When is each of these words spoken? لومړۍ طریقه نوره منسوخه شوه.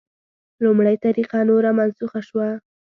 لومړۍ 0.63 0.95
طریقه 1.05 1.37
نوره 1.49 1.69
منسوخه 1.77 2.21
شوه. 2.27 2.47